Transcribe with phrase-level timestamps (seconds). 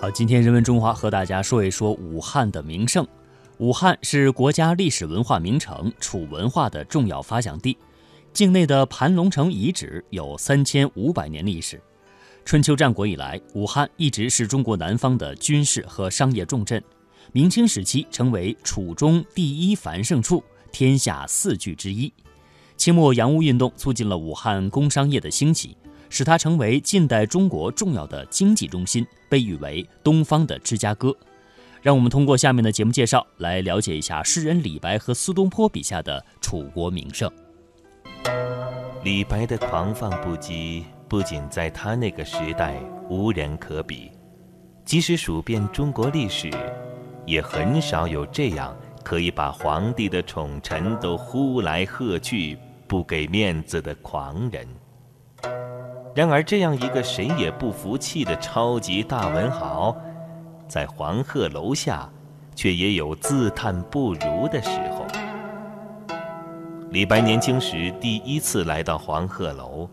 [0.00, 3.06] 好，今天人文中华和大家说一说武汉的名胜。
[3.58, 7.76] 武汉是国家历史文化名城，楚文化的重要发祥地。
[8.32, 11.78] 境内的盘龙城遗址有三千五百年历史。
[12.46, 16.82] 春秋战国以来，武汉一直是中国南方的军事和商业重镇。
[17.32, 20.42] 明清时期，成为楚中第一繁盛处，
[20.72, 22.10] 天下四巨之一。
[22.74, 25.76] 清末洋务运动促进了武汉工商业的兴起。
[26.10, 31.16] 使它成为近代中国重要的经济中心，被誉为“东方的芝加哥”。
[31.80, 37.32] 让我们通过下面的节目介绍来了解一下诗人李白和苏东坡笔下的楚国名胜。
[39.02, 44.10] 李白的狂放不羁，不仅在他那个时代无人可比，
[44.84, 46.50] 即使数遍中国历史，
[47.24, 54.68] 也很少有这样可以把皇帝的宠臣都呼来喝去、不给面子的狂人。
[56.14, 59.96] 然而，这样一个谁也不服气的超级大文豪，
[60.66, 62.08] 在黄鹤楼下，
[62.54, 65.06] 却也有自叹不如的时候。
[66.90, 69.88] 李白年轻时第一次来到黄鹤楼，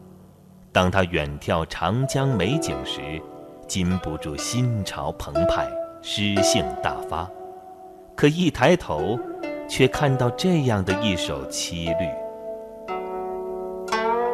[0.71, 3.21] 当他远眺长江美景时，
[3.67, 5.69] 禁不住心潮澎湃，
[6.01, 7.29] 诗兴大发。
[8.15, 9.19] 可一抬头，
[9.69, 12.26] 却看到这样的一首七律。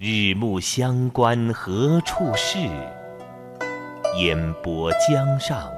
[0.00, 2.56] 日暮乡关何处是？
[4.18, 5.68] 烟波江上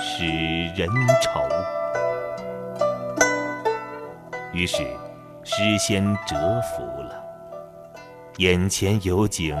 [0.00, 0.24] 使
[0.74, 0.88] 人
[1.22, 1.40] 愁。
[4.52, 4.78] 于是，
[5.44, 7.24] 诗仙折服了。
[8.38, 9.56] 眼前有景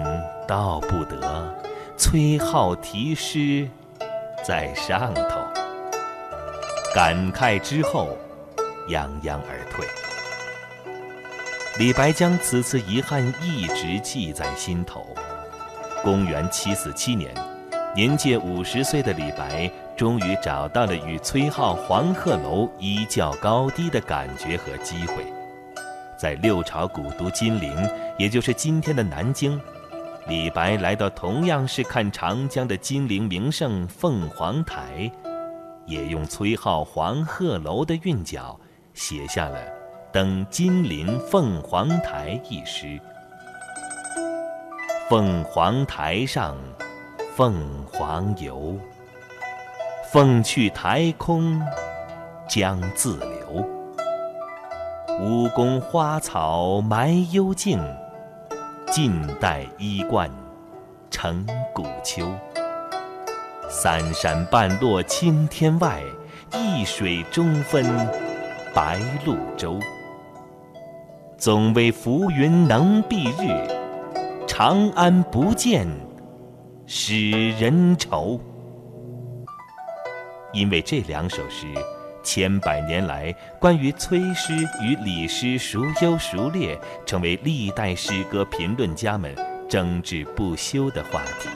[0.48, 1.54] 道不得，
[1.96, 3.68] 崔颢题诗
[4.42, 5.38] 在上头。
[6.92, 8.18] 感慨之后，
[8.88, 9.86] 泱泱而退。
[11.78, 15.06] 李白将此次遗憾一直记在心头。
[16.02, 17.34] 公元七四七年，
[17.94, 25.24] 年届五十岁的李白终于找到了与崔颢黄鹤楼一较高低的感觉和机会。
[26.18, 27.74] 在六朝古都金陵，
[28.18, 29.58] 也就是今天的南京，
[30.28, 35.10] 李白来到同样是看长江的金陵名胜凤凰台，
[35.86, 38.60] 也用崔颢黄鹤楼的韵脚
[38.92, 39.58] 写下了。
[40.12, 43.00] 登金陵凤凰台一诗。
[45.08, 46.54] 凤凰台上，
[47.34, 47.54] 凤
[47.90, 48.78] 凰游。
[50.12, 51.58] 凤去台空，
[52.46, 53.66] 江自流。
[55.18, 57.80] 吴宫花草埋幽径，
[58.88, 60.30] 晋代衣冠
[61.10, 62.30] 成古丘。
[63.70, 66.02] 三山半落青天外，
[66.52, 67.82] 一水中分
[68.74, 69.80] 白鹭洲。
[71.42, 73.66] 总为浮云能蔽日，
[74.46, 75.84] 长安不见
[76.86, 78.40] 使人愁。
[80.52, 81.66] 因为这两首诗，
[82.22, 89.34] 千百年来关于崔诗与李诗孰优孰劣，成为历代诗歌评论家们
[89.68, 91.48] 争执不休的话题。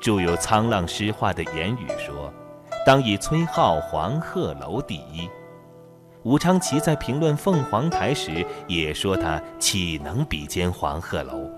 [0.00, 2.32] 著有《沧浪诗话》的言语说
[2.86, 5.28] ：“当以崔颢《黄鹤楼》第一。”
[6.24, 11.50] 吴昌奇在评论凤凰台时也说：“他岂能比肩黄鹤楼？”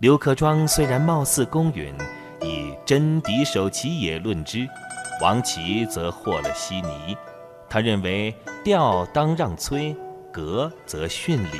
[0.00, 1.94] 刘克庄虽然貌似公允，
[2.42, 4.68] 以真敌手其也论之，
[5.22, 7.16] 王琦则和了稀泥。
[7.68, 9.96] 他认为调当让崔，
[10.30, 11.58] 格则训礼。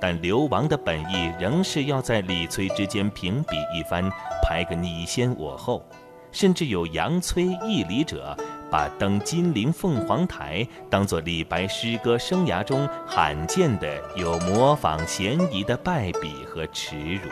[0.00, 4.08] 但刘王的本意仍是要在李崔之间评比一番，
[4.44, 5.84] 排个你先我后，
[6.30, 8.36] 甚至有杨崔议礼者。
[8.70, 17.30] 把登金陵凤凰台当作李白诗歌生涯中罕见的有模仿嫌疑的败笔和耻辱。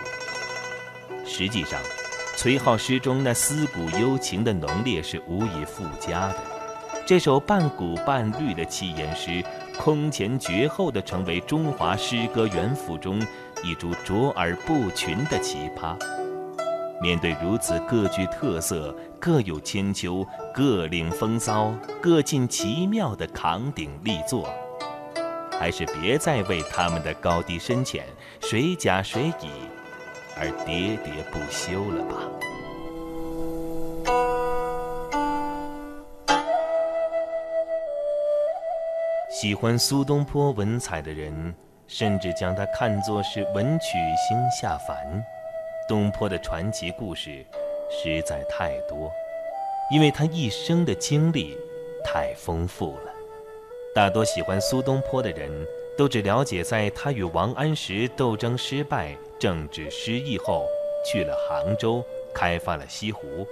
[1.24, 1.80] 实际上，
[2.36, 6.36] 崔颢诗中那思古幽情的浓烈是无以复加的。
[7.04, 9.44] 这首半古半律的七言诗，
[9.78, 13.20] 空前绝后地成为中华诗歌元符中
[13.62, 15.96] 一株卓尔不群的奇葩。
[17.00, 24.48] 面对如此各具特色、各有千秋、各领风骚、各尽奇妙的扛鼎力作，
[25.58, 28.06] 还是别再为他们的高低深浅、
[28.40, 29.48] 谁甲谁乙
[30.38, 32.16] 而喋喋不休了吧。
[39.30, 41.54] 喜欢苏东坡文采的人，
[41.86, 45.22] 甚至将他看作是文曲星下凡。
[45.88, 47.44] 东坡的传奇故事
[47.88, 49.08] 实在太多，
[49.92, 51.56] 因为他一生的经历
[52.02, 53.12] 太丰富了。
[53.94, 55.48] 大多喜欢苏东坡的人
[55.96, 60.66] 都只了解在他与王安石斗争失败、政治失意后，
[61.04, 62.04] 去了杭州，
[62.34, 63.46] 开发了西湖，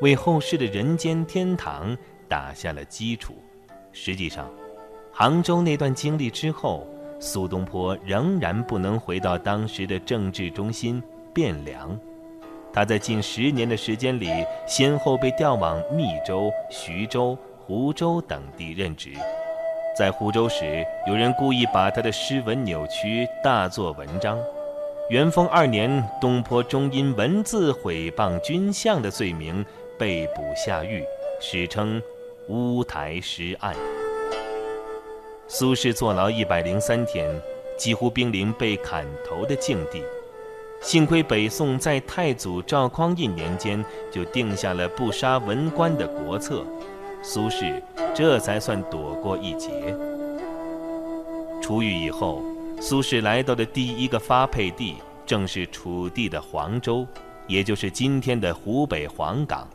[0.00, 1.96] 为后世的人间天堂
[2.28, 3.34] 打下了基础。
[3.92, 4.48] 实际上，
[5.12, 6.86] 杭州那段经历之后，
[7.18, 11.02] 苏东坡仍然不能回到当时的政治中心
[11.34, 11.98] 汴梁。
[12.72, 14.28] 他在近十年的时间里，
[14.66, 19.10] 先后被调往密州、徐州、湖州等地任职。
[19.98, 24.38] 在湖州时，有人故意把他的诗文扭曲，大做文章。
[25.10, 29.66] 元丰二年，东坡终因文字毁谤君相的罪名
[29.98, 31.04] 被捕下狱，
[31.40, 32.00] 史称
[32.46, 33.74] “乌台诗案”。
[35.48, 37.28] 苏轼坐牢一百零三天，
[37.76, 40.04] 几乎濒临被砍头的境地。
[40.80, 46.64] 幸亏北宋在太祖赵匡胤年间就定下了不杀文官的国策，
[47.22, 47.80] 苏轼
[48.14, 49.94] 这才算躲过一劫。
[51.60, 52.42] 出狱以后，
[52.80, 54.96] 苏轼来到的第一个发配地
[55.26, 57.06] 正是楚地的黄州，
[57.46, 59.68] 也就是今天的湖北黄冈。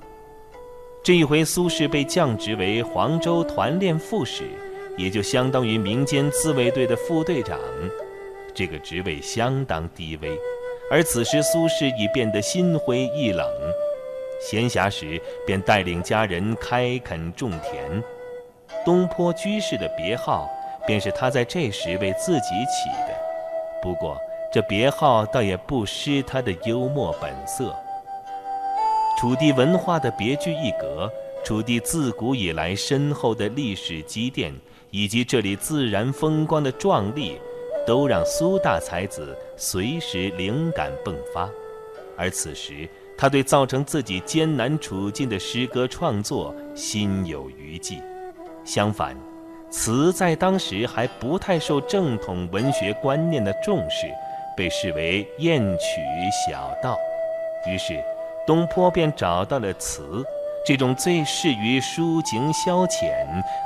[1.03, 4.43] 这一回，苏轼被降职为黄州团练副使。
[4.97, 7.59] 也就相当于民间自卫队的副队长，
[8.53, 10.39] 这个职位相当低微。
[10.89, 13.45] 而此时苏轼已变得心灰意冷，
[14.39, 18.03] 闲暇时便带领家人开垦种田。
[18.83, 20.49] 东坡居士的别号，
[20.85, 23.15] 便是他在这时为自己起的。
[23.81, 24.17] 不过
[24.53, 27.75] 这别号倒也不失他的幽默本色。
[29.19, 31.11] 楚地文化的别具一格，
[31.43, 34.53] 楚地自古以来深厚的历史积淀。
[34.91, 37.37] 以及这里自然风光的壮丽，
[37.85, 41.49] 都让苏大才子随时灵感迸发。
[42.17, 42.87] 而此时，
[43.17, 48.01] 他对造成自己艰难处境的诗歌创作心有余悸。
[48.63, 49.15] 相反，
[49.69, 54.07] 词在当时还不太受正统文学观念的重视，
[54.55, 56.01] 被视为艳曲
[56.47, 56.97] 小道。
[57.67, 58.01] 于是，
[58.47, 60.23] 东坡便找到了词。
[60.67, 63.13] 这种最适于抒情消遣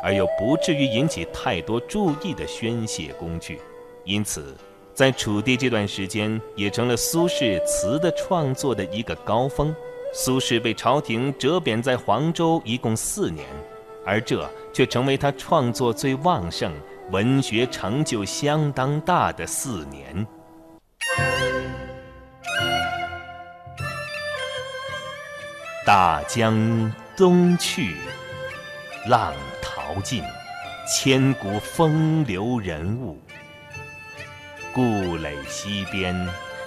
[0.04, 3.58] 而又不至于引起太多注意的宣泄工具，
[4.04, 4.56] 因此，
[4.94, 9.76] 在楚地这段时间也成了苏轼词的创作的一个高峰。
[10.14, 13.46] 苏轼被朝廷折贬在黄州一共四年，
[14.06, 16.74] 而这却成为他创作最旺盛、
[17.12, 20.26] 文学成就相当大的四年。
[25.86, 27.96] 大江东去，
[29.08, 30.24] 浪淘尽，
[30.88, 33.18] 千古风流人物。
[34.74, 36.16] 故垒西边，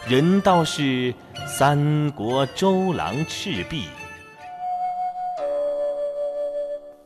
[0.09, 1.15] 人道是
[1.47, 3.87] 三国周郎赤壁。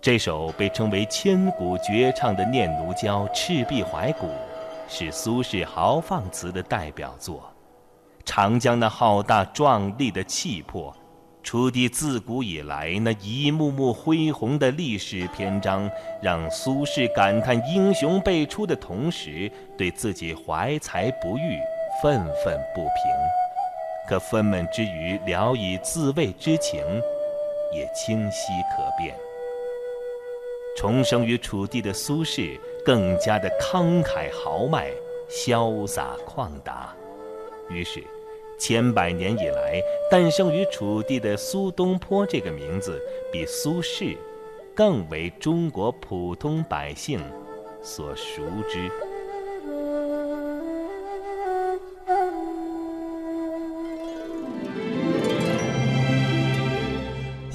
[0.01, 4.27] 这首被称为千古绝唱的《念奴娇·赤壁怀古》，
[4.89, 7.53] 是苏轼豪放词的代表作。
[8.25, 10.97] 长江那浩大壮丽的气魄。
[11.47, 15.89] 楚地自古以来那一幕幕恢宏的历史篇章，
[16.21, 21.57] 让苏轼感叹英雄辈出的同时，对自己怀才不遇，
[22.03, 22.91] 愤愤不平。
[24.09, 26.81] 可愤懑之余，聊以自慰之情，
[27.73, 29.15] 也清晰可辨。
[30.77, 34.91] 重生于楚地的苏轼，更加的慷慨豪迈、
[35.31, 36.93] 潇洒旷达，
[37.71, 38.03] 于是。
[38.59, 44.17] 千百年以来，诞生于楚地的苏东坡这个名字，比苏轼
[44.75, 47.21] 更为中国普通百姓
[47.83, 48.91] 所熟知。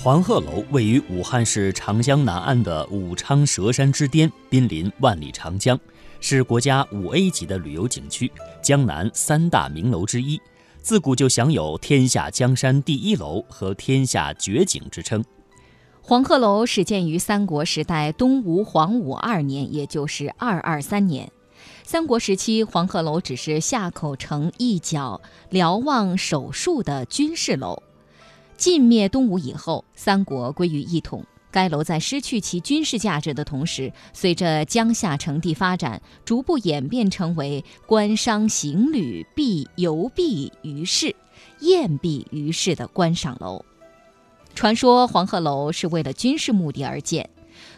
[0.03, 5.79] 黄鹤楼位于武汉市长江南岸的武昌蛇山之巅，濒临万里长江，
[6.19, 8.31] 是国家五 A 级的旅游景区，
[8.63, 10.41] 江南三大名楼之一。
[10.81, 15.23] 自古就享有“天下江山第一楼”和“天下绝景”之称。
[16.01, 21.31] 黄鹤楼始建于三国时代东吴黄武二年，也就是二二三年。
[21.83, 25.21] 三国时期，黄鹤楼只是夏口城一角
[25.51, 27.83] 瞭望守戍的军事楼。
[28.57, 31.23] 晋灭东吴以后，三国归于一统。
[31.51, 41.15] 该楼在失去其军事价值的同时，随着江夏城地发展，逐步演变成为官商行旅必游避于市、
[41.59, 43.63] 宴避于市的观赏楼。
[44.55, 47.29] 传说黄鹤楼是为了军事目的而建，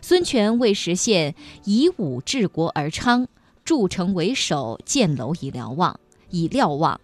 [0.01, 3.27] 孙权为实现以武治国而昌，
[3.65, 5.99] 筑城为守，建楼以瞭望，
[6.29, 6.99] 以瞭望。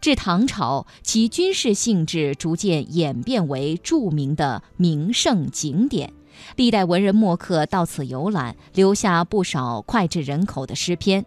[0.00, 6.12] 至唐朝，其军事性质逐渐演变为著名的名胜景点，
[6.56, 11.24] 历代文人墨客到此游览，留下不少脍炙人口的诗篇。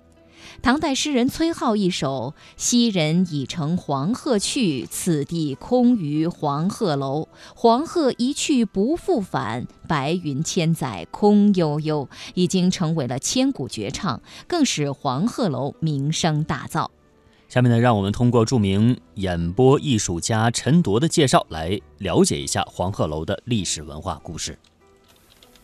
[0.62, 7.28] 唐代诗人崔颢一首“昔人已乘黄鹤去，此地空余黄鹤楼。
[7.54, 16.88] 黄鹤一去不复返，白云千载空悠悠”，已经成为了千古绝唱，更使黄鹤楼名声大噪。
[17.58, 24.56] 下面呢，让我们通过著名演播艺术家陈铎的介绍来了解一下黄鹤楼的历史文化故事。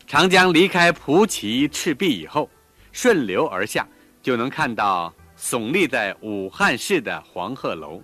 [0.04, 2.50] 长江离开蒲圻赤壁以后，
[2.90, 3.86] 顺流而下，
[4.20, 8.02] 就能看到耸立在武汉市的黄鹤楼。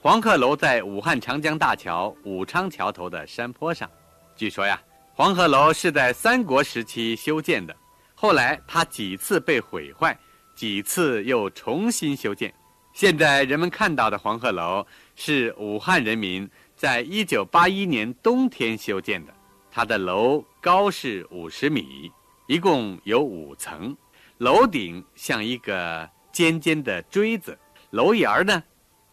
[0.00, 3.90] 黄鹤楼在武汉长江大桥武昌桥头的山坡上。
[4.36, 4.80] 据说呀，
[5.12, 7.74] 黄鹤楼是在三国时期修建的，
[8.14, 10.16] 后来它几次被毁坏，
[10.54, 12.54] 几次又重新修建。
[12.96, 14.86] 现在人们看到的黄鹤楼
[15.16, 19.34] 是武汉人民在一九八一年冬天修建的。
[19.70, 22.10] 它的楼高是五十米，
[22.46, 23.94] 一共有五层，
[24.38, 27.58] 楼顶像一个尖尖的锥子，
[27.90, 28.62] 楼檐儿呢，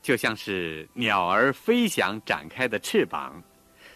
[0.01, 3.43] 就像是鸟儿飞翔展开的翅膀。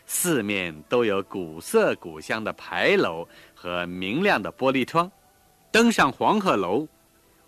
[0.05, 3.25] 四面都有古色古香的牌楼
[3.55, 5.09] 和明亮的玻璃窗。
[5.71, 6.85] 登上黄鹤楼，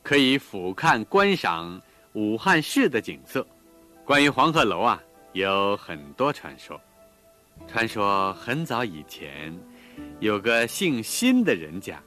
[0.02, 1.82] 可以俯瞰观赏。
[2.14, 3.46] 武汉市的景色，
[4.04, 5.00] 关于黄鹤楼啊，
[5.34, 6.80] 有很多传说。
[7.68, 9.56] 传说很早以前，
[10.20, 12.02] 有个姓辛的人家，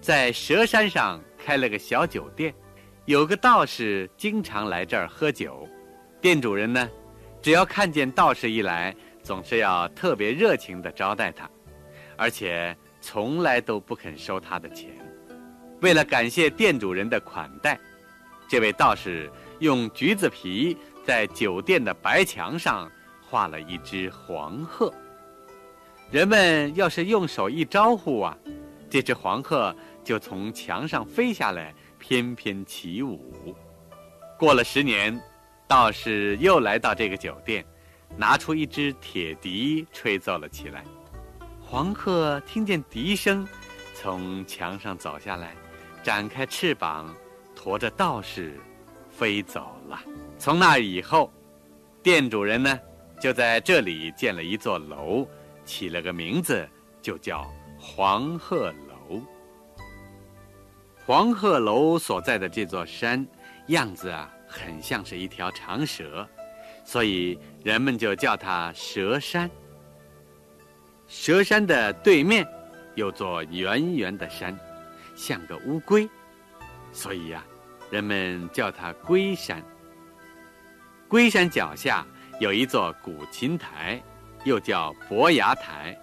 [0.00, 2.54] 在蛇山上开了个小酒店，
[3.06, 5.68] 有个道士经常来这儿喝酒。
[6.20, 6.88] 店主人呢，
[7.42, 11.50] 只要看见道士一来，总是要特别热情地招待他，
[12.16, 14.90] 而且从来都不肯收他的钱。
[15.80, 17.76] 为了感谢店主人的款待。
[18.54, 22.88] 这位道士用橘子皮在酒店的白墙上
[23.20, 24.94] 画了一只黄鹤。
[26.08, 28.38] 人们要是用手一招呼啊，
[28.88, 33.56] 这只黄鹤就从墙上飞下来，翩翩起舞。
[34.38, 35.20] 过了十年，
[35.66, 37.66] 道士又来到这个酒店，
[38.16, 40.84] 拿出一只铁笛吹奏了起来。
[41.60, 43.44] 黄鹤听见笛声，
[43.96, 45.56] 从墙上走下来，
[46.04, 47.12] 展开翅膀。
[47.64, 48.60] 驮着道士
[49.10, 49.98] 飞走了。
[50.38, 51.32] 从那以后，
[52.02, 52.78] 店主人呢
[53.18, 55.26] 就在这里建了一座楼，
[55.64, 56.68] 起了个名字，
[57.00, 59.22] 就叫黄鹤楼。
[61.06, 63.26] 黄鹤楼所在的这座山，
[63.68, 66.28] 样子啊很像是一条长蛇，
[66.84, 69.50] 所以人们就叫它蛇山。
[71.06, 72.46] 蛇山的对面
[72.94, 74.54] 有座圆圆的山，
[75.16, 76.06] 像个乌龟，
[76.92, 77.42] 所以呀。
[77.94, 79.62] 人们叫它龟山。
[81.06, 82.04] 龟山脚下
[82.40, 84.02] 有一座古琴台，
[84.44, 85.96] 又叫伯牙台。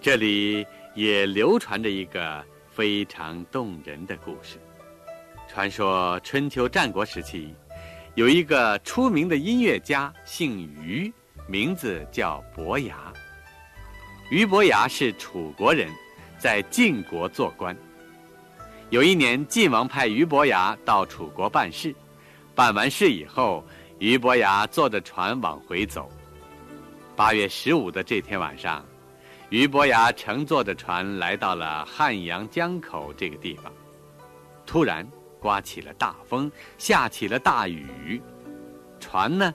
[0.00, 4.56] 这里也流传着一个非常动人的故事。
[5.46, 7.54] 传说春秋战国时期，
[8.14, 11.12] 有一个出名的音乐家，姓于，
[11.46, 13.12] 名字叫伯牙。
[14.30, 15.86] 俞伯牙是楚国人，
[16.38, 17.76] 在晋国做官。
[18.94, 21.92] 有一年，晋王派俞伯牙到楚国办事，
[22.54, 23.64] 办完事以后，
[23.98, 26.08] 俞伯牙坐着船往回走。
[27.16, 28.86] 八月十五的这天晚上，
[29.48, 33.72] 俞伯牙乘坐着船来到了汉阳江口这个地方，
[34.64, 35.04] 突然
[35.40, 36.48] 刮起了大风，
[36.78, 38.22] 下起了大雨，
[39.00, 39.52] 船呢，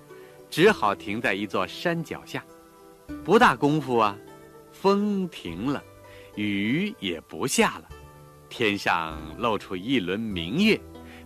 [0.49, 2.43] 只好停在一座山脚下。
[3.23, 4.17] 不大功夫啊，
[4.73, 5.81] 风停了，
[6.35, 7.87] 雨也不下了。
[8.49, 10.79] 天上露出一轮明月，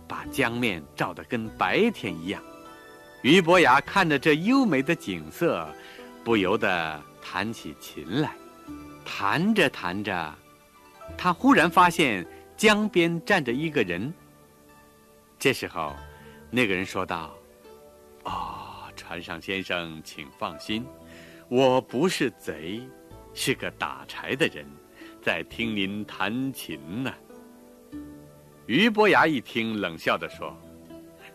[0.06, 2.42] 把江面照得跟白天一样。
[3.22, 5.66] 俞伯牙看着这优美的景色，
[6.22, 8.36] 不由得弹起琴来。
[9.04, 10.34] 弹着弹着，
[11.16, 12.26] 他忽然发现
[12.56, 14.12] 江边站着一个人。
[15.38, 15.94] 这时候，
[16.50, 17.34] 那个人说道
[18.24, 20.86] ：“哦，船上先生，请放心，
[21.48, 22.86] 我不是贼，
[23.34, 24.66] 是个打柴的人。”
[25.24, 27.10] 在听您弹琴呢。
[28.66, 30.54] 俞伯牙一听，冷笑的说：“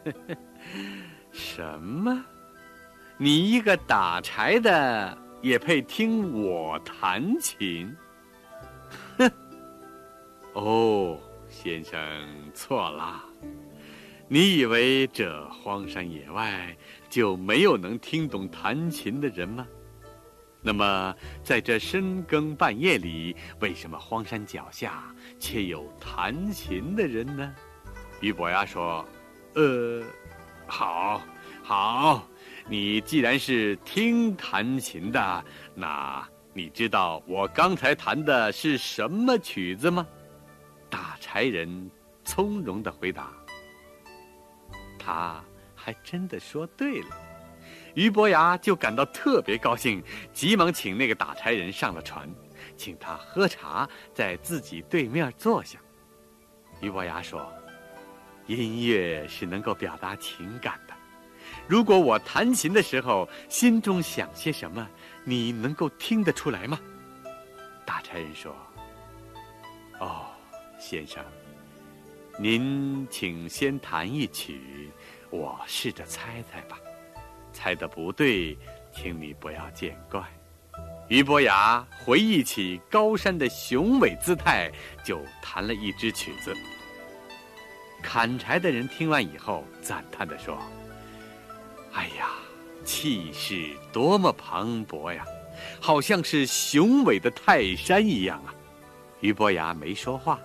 [1.34, 2.24] 什么？
[3.18, 7.92] 你一个打柴的也配听我弹琴？”
[9.18, 9.32] 哼！
[10.54, 11.20] 哦，
[11.50, 12.00] 先生
[12.54, 13.24] 错了。
[14.28, 16.78] 你以为这荒山野外
[17.10, 19.66] 就没有能听懂弹琴的人吗？
[20.62, 25.04] 那么，在这深更半夜里，为什么荒山脚下
[25.40, 27.56] 却有弹琴的人呢？
[28.20, 29.06] 俞伯牙说
[29.56, 30.04] ：“呃，
[30.68, 31.22] 好，
[31.64, 32.28] 好，
[32.68, 40.06] 你既然是听弹琴的，那你知道我刚才弹的是什么曲子吗？”
[40.92, 41.90] 大柴人
[42.26, 43.32] 从容的回答
[45.00, 45.42] ：“他
[45.74, 47.16] 还真的说对了。”
[48.00, 50.02] 俞伯牙就感到特别高兴，
[50.32, 52.34] 急忙请那个打柴人上了船，
[52.78, 55.78] 请他喝茶，在自己对面坐下。
[56.80, 57.52] 俞伯牙说
[58.48, 60.94] ：“音乐是能够表达情感的，
[61.68, 64.88] 如果我弹琴的时候心中想些什么，
[65.26, 66.80] 你能够听得出来吗？”
[67.86, 68.56] 打柴人说
[70.00, 70.28] ：“哦，
[70.80, 71.22] 先生，
[72.40, 74.90] 您请先弹一曲，
[75.30, 76.80] 我试着猜猜吧。”
[77.60, 78.58] 猜的不对，
[78.90, 80.24] 请你不要见怪。
[81.10, 84.72] 俞伯牙回忆起高山的雄伟姿态，
[85.04, 86.56] 就弹了一支曲子。
[88.02, 90.58] 砍柴的人听完以后，赞叹地说
[91.92, 92.30] ：“哎呀，
[92.86, 95.26] 气势多么磅礴呀，
[95.82, 98.56] 好像是雄伟的泰山一样啊！”
[99.20, 100.40] 俞伯牙没说话，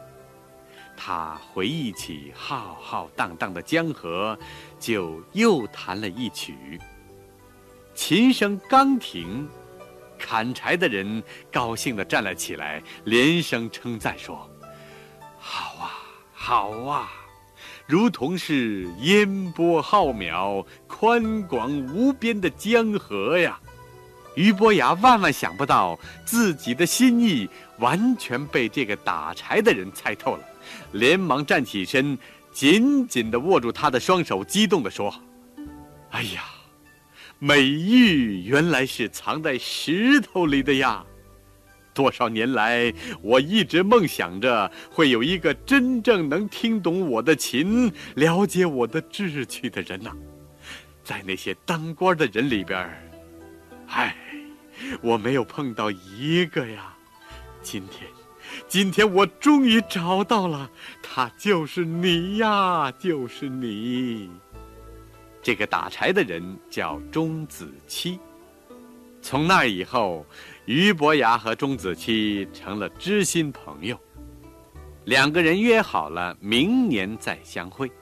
[0.96, 4.36] 他回忆起浩浩荡荡的江河，
[4.80, 6.80] 就又弹了一曲。
[7.94, 9.48] 琴声刚停，
[10.18, 11.22] 砍柴的人
[11.52, 14.48] 高兴地站了起来，连声称赞说
[15.38, 15.90] ：“好啊，
[16.32, 17.12] 好啊，
[17.86, 23.58] 如同是烟波浩渺、宽广无边的江河呀！”
[24.34, 27.48] 俞伯牙万万想不到，自己的心意
[27.78, 30.44] 完全被这个打柴的人猜透了，
[30.92, 32.18] 连忙站起身，
[32.50, 35.14] 紧紧地握住他的双手，激动地说
[36.10, 36.44] ：“哎呀！”
[37.38, 41.04] 美玉原来是藏在石头里的呀！
[41.92, 50.10] 多少年来，我一直梦想着会有一个真正能听懂我的琴、了解我的志趣的人呐。
[51.04, 52.90] 在那些当官的人里边，
[53.86, 54.16] 唉，
[55.02, 56.94] 我没有碰到一个呀。
[57.62, 58.10] 今天，
[58.66, 60.70] 今天我终于找到了，
[61.02, 64.30] 他就是你呀，就是你。
[65.44, 68.18] 这个打柴的人叫钟子期。
[69.20, 70.24] 从那以后，
[70.64, 73.98] 俞伯牙和钟子期成了知心朋友。
[75.04, 77.92] 两个人约好了明年再相会。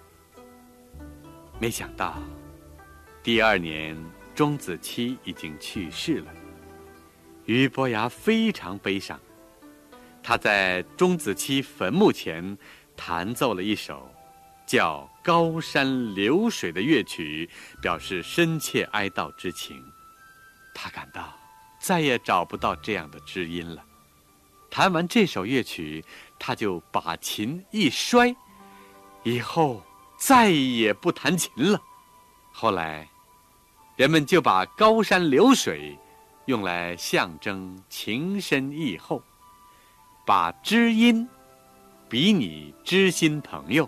[1.59, 2.15] 没想到，
[3.25, 3.97] 第二年
[4.37, 6.33] 钟子期已经去世了。
[7.47, 9.19] 俞伯牙非常悲伤，
[10.23, 12.57] 他在钟子期坟墓前
[12.97, 14.09] 弹奏了一首。
[14.73, 17.47] 叫《高山流水》的乐曲，
[17.83, 19.85] 表示深切哀悼之情。
[20.73, 21.31] 他感到
[21.79, 23.85] 再也找不到这样的知音了。
[24.71, 26.03] 弹完这首乐曲，
[26.39, 28.35] 他就把琴一摔，
[29.25, 29.83] 以后
[30.17, 31.79] 再也不弹琴了。
[32.51, 33.07] 后来，
[33.97, 35.91] 人们就把《高山流水》
[36.47, 39.23] 用来象征情深意厚，
[40.25, 41.29] 把知音
[42.09, 43.87] 比拟知心朋友。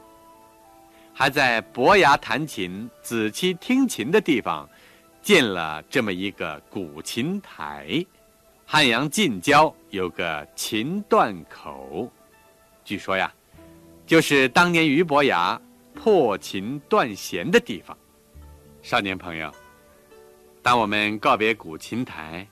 [1.17, 4.69] 还在伯牙弹琴、子期听琴的地方，
[5.23, 8.05] 建了这么一个古琴台。
[8.67, 12.11] 汉阳近郊有个琴断口，
[12.85, 13.33] 据说呀，
[14.05, 15.61] 就是当年俞伯牙
[15.95, 17.97] 破琴断弦的地方。
[18.83, 19.55] 少年朋友，
[20.63, 22.45] 当我们告别古琴台，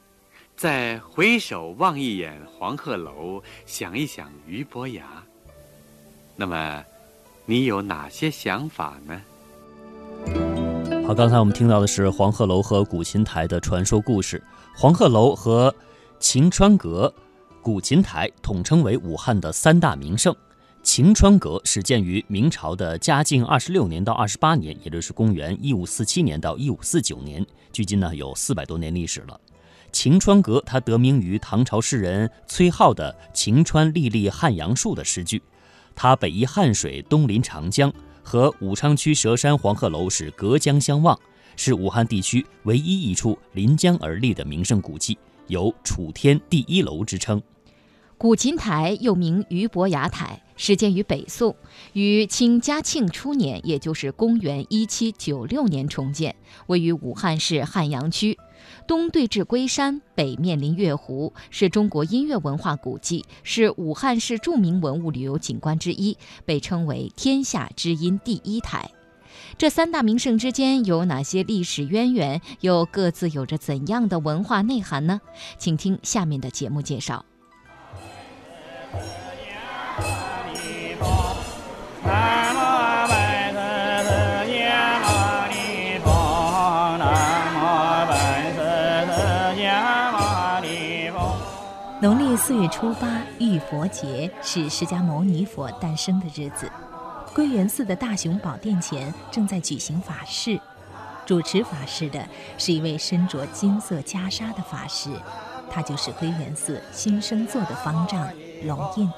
[0.55, 5.20] 再回首望一眼黄鹤楼，想一想俞伯牙，
[6.37, 6.85] 那么。
[7.45, 9.21] 你有哪些想法呢？
[11.05, 14.41] 好，刚才我们听到的是黄鹤楼和古琴台的传说故事。
[14.77, 15.75] 黄鹤楼和
[16.21, 17.13] 晴川阁、
[17.61, 20.33] 古琴台统称为武汉的三大名胜。
[20.85, 29.41] 晴川阁始建于明朝的嘉靖二十六年到二十八年，也就是公元一五四七年到一五四九年，距今呢有四百多年历史了。
[29.91, 35.43] 晴川阁它得名于唐朝诗人崔颢的“晴川历历汉阳树”的诗句。
[35.95, 41.19] 它北依汉水，东临长江，和武昌区佘山黄鹤楼是隔江相望，
[41.57, 47.43] 是武汉地区唯一一处临江而立的名胜古迹，有“楚天第一楼”之称。
[48.17, 51.57] 古琴台又名俞伯牙台，始建于北宋，
[51.93, 56.37] 于清嘉庆初年，也就是公元一七九六年重建，
[56.69, 58.39] 位于武汉市汉阳区。
[58.87, 68.91] 东对峙龟山，北面临月湖，是中国音乐文化古迹，是武汉市著名文物旅游景观之一，被称为“天下之音第一台”。
[69.59, 72.41] 这三大名胜之间有哪些历史渊源？
[72.61, 75.21] 又各自有着怎样的文化内涵呢？
[75.59, 77.25] 请听下面的节目介绍。
[92.03, 96.69] 农历四月初八，浴佛节是释迦牟尼佛诞生的日子。
[97.33, 100.61] 归元寺的大雄宝殿前正在举行法事，
[101.25, 102.27] 主持法事的
[102.59, 105.11] 是一位身着金色袈裟的法师，
[105.71, 108.29] 他就是归元寺新生座的方丈
[108.65, 109.09] 龙印。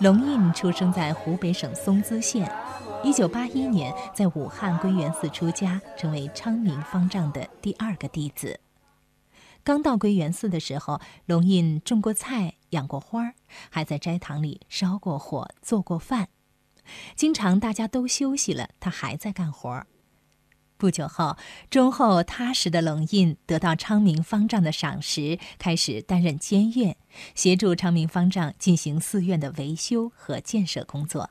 [0.00, 2.52] 龙印出生在湖北省松滋县。
[3.02, 8.60] 一九八一年，在武汉归元寺出家，成为昌明方丈的第二个弟子。
[9.64, 13.32] 刚到归元寺的时候，龙印种过菜，养过花，
[13.70, 16.28] 还在斋堂里烧过火，做过饭。
[17.16, 19.86] 经常大家都休息了，他还在干活。
[20.76, 21.38] 不久后，
[21.70, 26.96] 忠厚踏实的龙印得到昌明方丈的赏识，开始担任监院，
[27.34, 31.30] 协助昌明方丈进行寺院的维修和建设工作。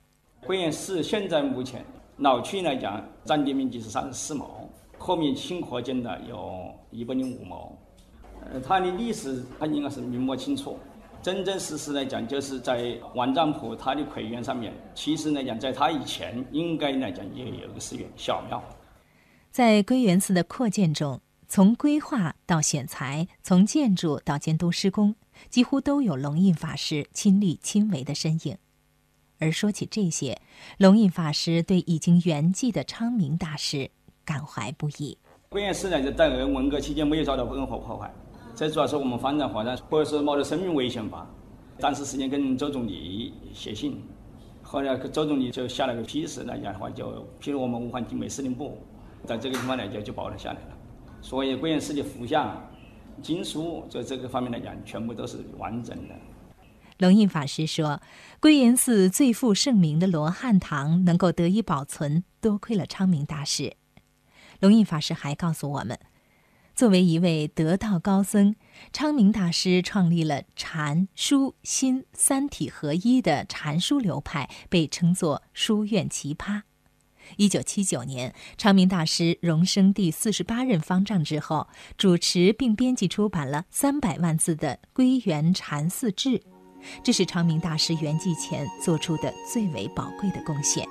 [0.49, 1.85] 归元寺现在目前
[2.17, 7.77] 老区来讲，占地面积是三十四亩，后面新扩建的有一百零五亩。
[8.51, 10.75] 呃，它的历史它应该是明末清初，
[11.21, 14.73] 真真实实来讲，就是在万丈坡它的魁园上面。
[14.95, 18.59] 其实来讲，在它以前应该来讲也有个寺院小庙。
[19.51, 25.13] 在归元寺的扩建中，从规划到选材，从建筑到监督施工，
[25.51, 28.57] 几乎都有龙印法师亲力亲为的身影。
[29.39, 30.38] 而说起这些，
[30.78, 33.89] 龙印法师对已经圆寂的昌明大师
[34.25, 35.17] 感怀不已。
[35.47, 38.13] 归元寺呢，就在文革期间没有遭到任何破坏，
[38.54, 41.28] 这主要是我们方丈发展，或者是冒着生命危险吧。
[41.80, 43.99] 当时时间跟周总理写信，
[44.62, 48.78] 后来周总理就下了个批示来讲的话，就批了我们武汉警备司令部，
[49.25, 50.78] 在这个地方来讲就保留下来了。
[51.21, 52.62] 所以归元寺的佛像、
[53.21, 56.15] 经书，在这个方面来讲，全部都是完整的。
[56.99, 58.01] 龙印法师说
[58.41, 63.77] ：“归元寺最负盛名的罗汉堂能够得以保存，多亏了昌明大师。”
[64.59, 65.97] 龙印法师还告诉我们，
[66.75, 68.53] 作为一位得道高僧，
[68.91, 76.63] 昌明大师创立了禅、书、心三体合一的禅书流派，被称作“书院奇葩”。
[77.38, 86.29] 一九七九年，昌明大师荣升第四十八任方丈之后，主持并编辑出版了三百万字的《归元禅寺志》。
[87.04, 90.88] 这是长明大师圆寂前做出的最为宝贵的贡献。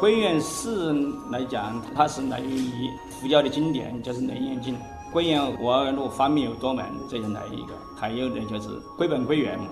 [0.00, 0.92] 归元寺
[1.30, 4.74] 来讲，它是来源于佛教的经典，就是《楞严经》。
[5.10, 7.72] 归元无二路，方面有多门，这是来一个。
[7.96, 9.64] 还有呢，就是归本归元嘛。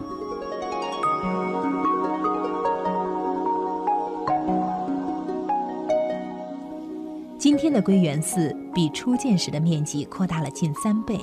[7.72, 11.18] 的归元寺比初建时的面积扩大了近三倍，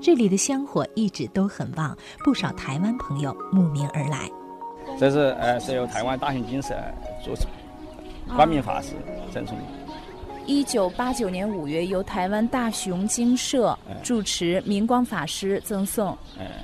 [0.00, 4.30] 这里的香火一直都很旺，不少台湾朋友慕名而来。
[4.98, 6.74] 这是呃，是由台湾大雄金社
[7.24, 7.46] 主持，
[8.34, 8.94] 光明法师
[9.32, 9.64] 赠送的。
[10.46, 16.16] 一九八九年五月，由台湾大雄精舍主持，明光法师赠送。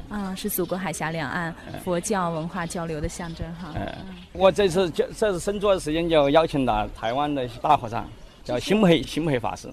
[0.08, 3.72] 啊，是祖国海峡两岸佛教文化交流的象征哈。
[3.76, 3.86] 嗯
[4.32, 8.08] 我这次就这次生坐的时间，就邀请了台湾的大和尚。
[8.46, 9.68] 叫新培新培法师，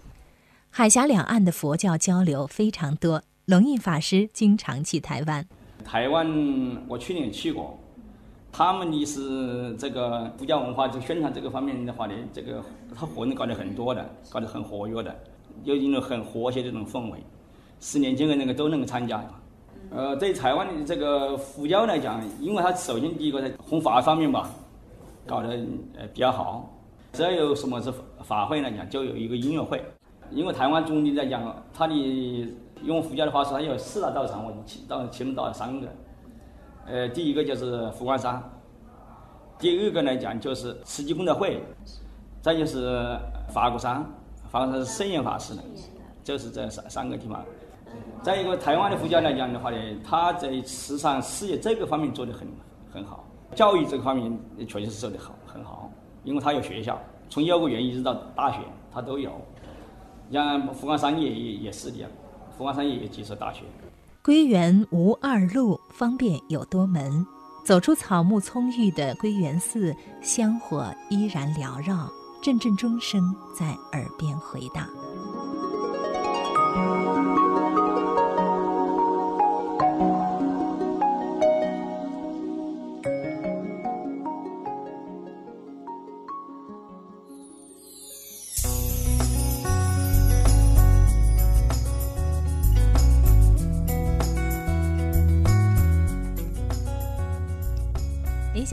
[0.71, 3.21] 海峡两岸的佛教交流非常多。
[3.45, 5.45] 龙印法师经常去台湾。
[5.86, 6.27] 台湾
[6.88, 7.77] 我去年去过，
[8.51, 12.63] 他们的是这个佛教文化就宣传这个方面的话呢，这个
[12.95, 15.15] 他活动搞得很多的，搞得很活跃的，
[15.65, 17.19] 有一种很和谐这种氛围。
[17.79, 19.23] 十年轻人那个都能够参加。
[19.91, 24.49] 呃，对台湾的这个佛教来讲，因为他首先第一个在弘法方面吧，
[25.27, 25.49] 搞得
[25.95, 26.67] 呃比较好。
[27.12, 29.83] 只要有什么是法会来讲，就有一个音乐会。
[30.31, 31.93] 因为台湾总理在讲，他的
[32.83, 35.88] 用佛教的话说，他有四大道场，我其到其中到了三个。
[36.86, 38.41] 呃，第一个就是佛光山，
[39.59, 41.62] 第二个来讲就是慈济功德会，
[42.41, 43.17] 再就是
[43.49, 44.03] 法鼓山，
[44.49, 45.62] 法鼓山是圣严法师的，
[46.23, 47.43] 就是这三三个地方。
[48.21, 52.47] 再一个，台湾的佛教来讲的话呢，他在慈善事业这个方面做得很
[52.91, 54.36] 很好，教育这个方面
[54.67, 55.91] 确实是做得好很好。
[56.23, 56.97] 因为他有学校，
[57.34, 58.60] 从幼儿园一直到大学，
[58.93, 59.32] 他都有。
[60.32, 62.08] 像福冈山也也也是的，
[62.56, 63.63] 福冈山也有几所大学。
[64.22, 67.26] 归元无二路，方便有多门。
[67.65, 72.08] 走出草木葱郁的归元寺，香火依然缭绕，
[72.39, 74.88] 阵阵钟声在耳边回荡。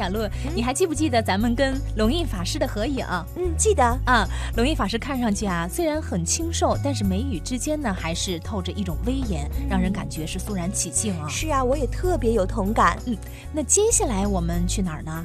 [0.01, 3.05] 小鹿，你还记不记得咱们跟龙印法师的合影？
[3.37, 4.27] 嗯，记得啊。
[4.57, 11.29] 龙印法师看上去啊，虽然很清瘦，但是眉宇之间呢，还是透着一种威严，让人感觉是肃然起敬啊。
[11.29, 12.99] 是啊，我也特别有同感。
[13.05, 13.15] 嗯，
[13.53, 15.25] 那接下来我们去哪儿呢？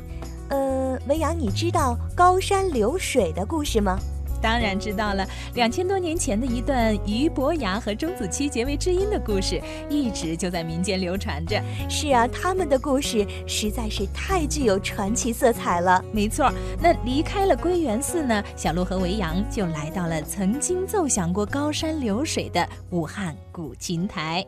[0.50, 3.98] 呃，文扬，你知道高山流水的故事吗？
[4.42, 11.62] 当然知道了，两千多年前的一段俞伯牙和钟子期结为知音的故事，一直就在民间流传着。
[11.90, 16.04] 是啊，他们的故事实在是太具有传奇色彩了。
[16.12, 24.46] 没错，那离开了归元寺呢，小鹿和维扬就来到了曾经奏响过高山流水的武汉古琴台。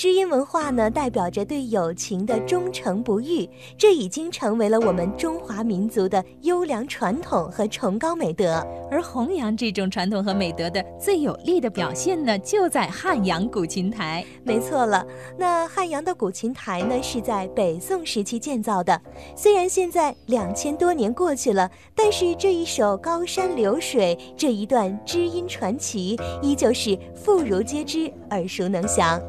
[0.00, 8.66] 知音文化呢，代表着对友情的忠诚不渝，这已经成为了我们中华民族的优良传统和崇高美德。
[8.90, 14.24] 而弘扬这种传统和美德的最有力的表现呢，就在汉阳古琴台。
[14.42, 18.98] 没错了，那汉阳的古琴台呢，是在北宋时期建造的。
[19.36, 29.20] 虽然现在两千多年过去了，但是这一首《高山流水》这一段知音传奇，依旧是妇孺皆知、耳熟能详。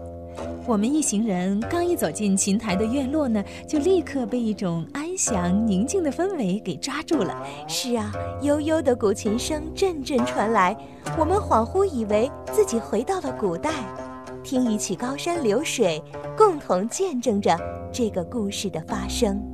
[0.66, 7.46] 我们一行人刚一走进琴台的院落呢，就立刻被一种安详宁静的氛围给抓住了。
[7.68, 10.78] 是啊，悠悠的古琴声阵阵传来，
[11.18, 13.72] 我们恍惚以为自己回到了古代，
[14.44, 16.02] 听一曲高山流水，
[16.38, 17.58] 共同见证着
[17.92, 19.51] 这个故事的发生。